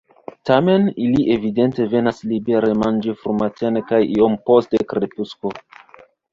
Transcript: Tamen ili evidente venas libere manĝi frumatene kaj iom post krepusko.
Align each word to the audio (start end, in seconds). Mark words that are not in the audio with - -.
Tamen 0.49 0.87
ili 1.07 1.25
evidente 1.35 1.85
venas 1.91 2.23
libere 2.33 2.73
manĝi 2.85 3.15
frumatene 3.21 3.87
kaj 3.93 4.03
iom 4.17 4.41
post 4.51 4.77
krepusko. 4.95 5.57